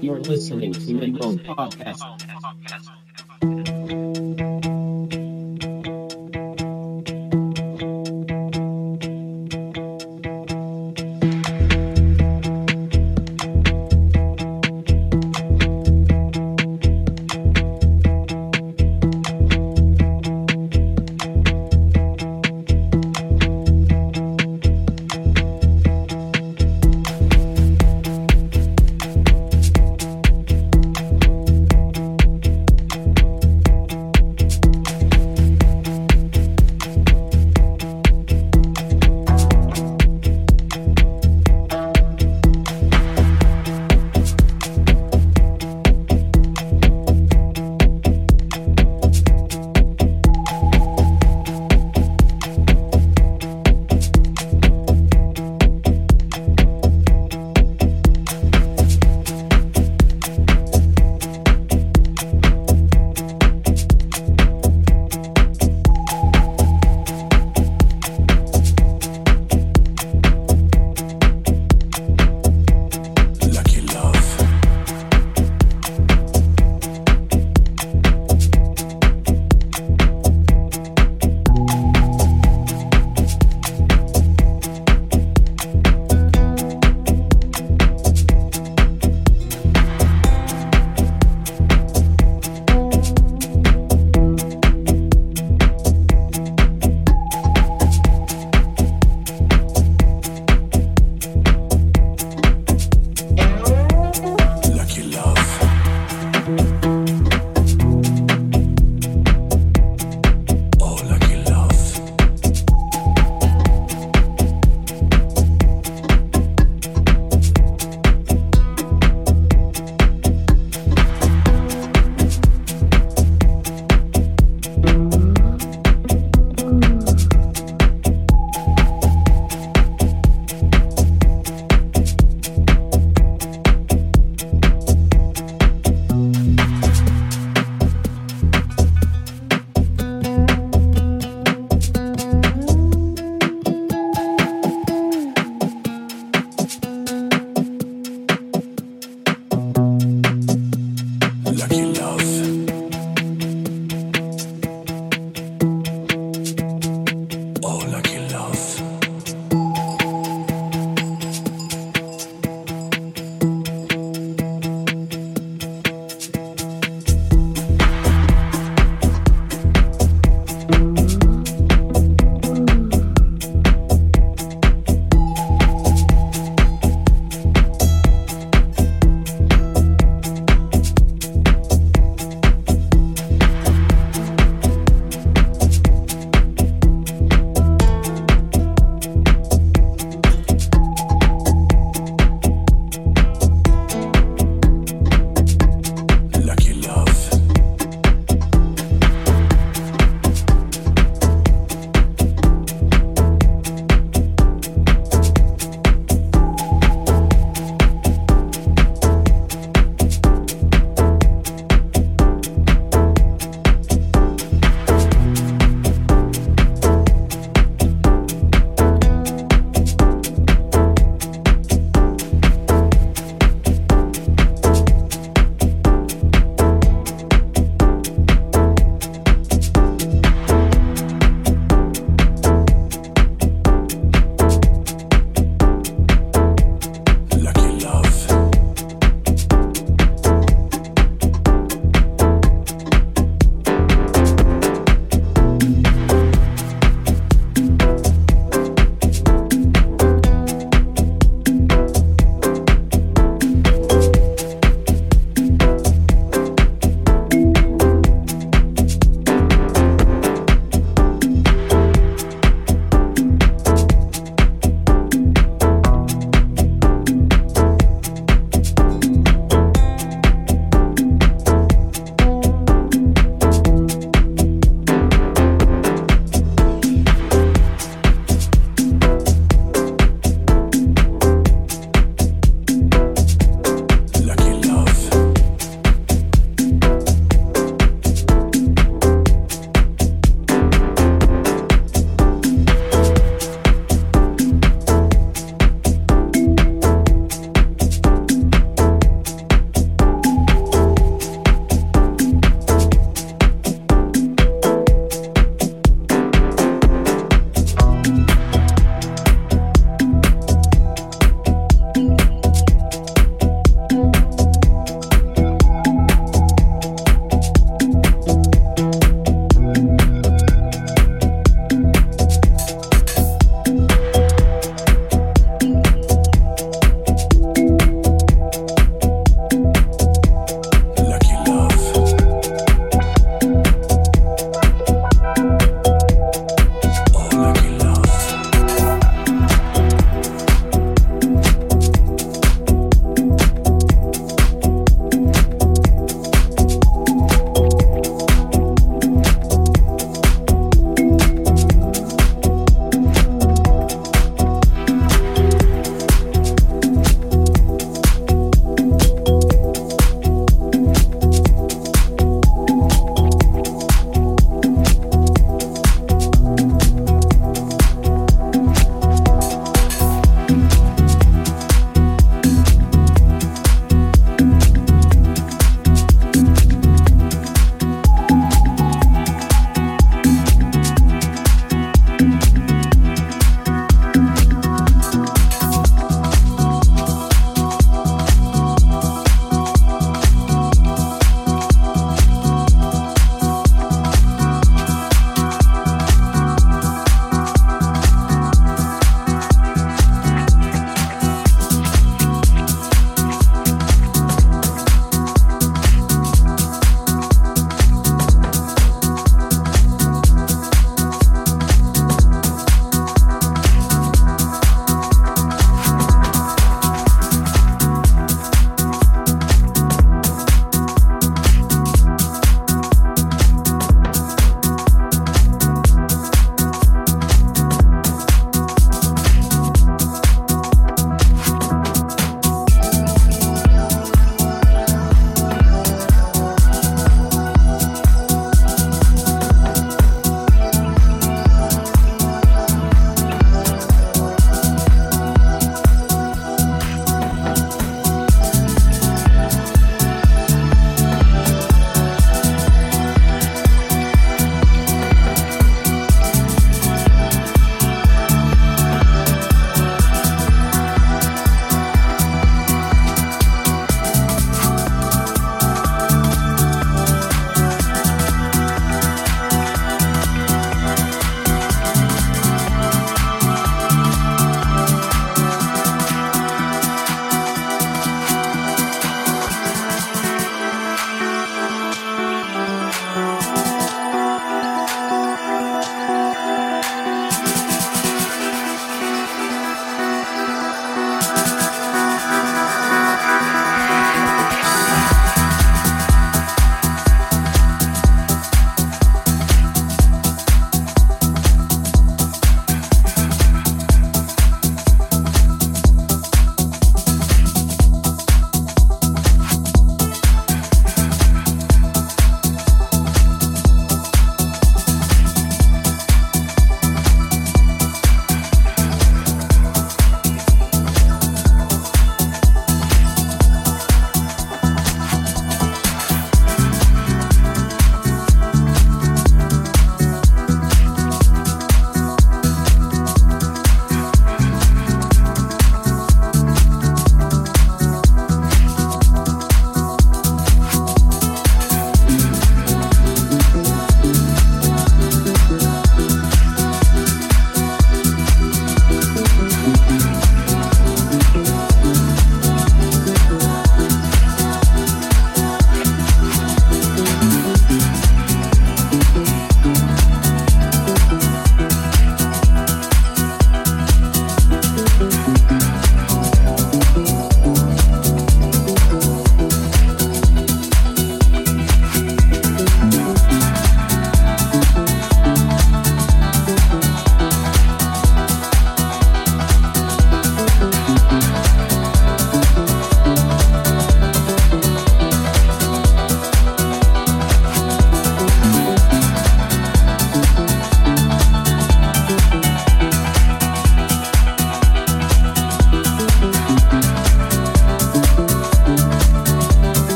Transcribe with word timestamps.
You're 0.00 0.20
listening 0.20 0.72
to 0.72 0.80
Mendrone 0.80 1.44
Podcast. 1.44 2.04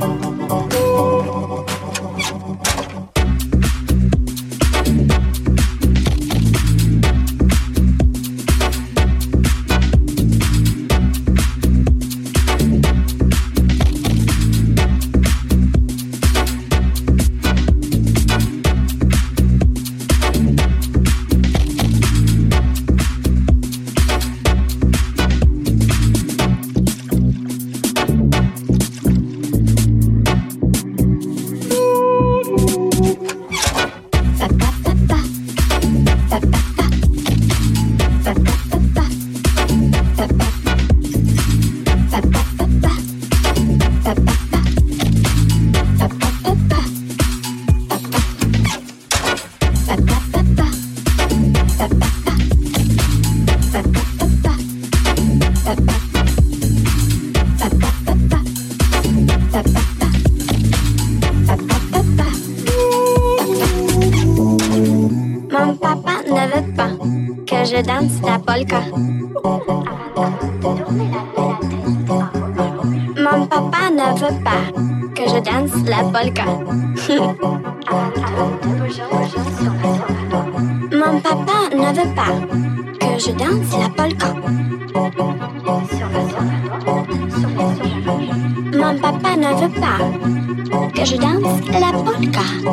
Polka. 0.00 0.29
Mon 0.29 0.29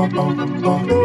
polka. 0.06 0.97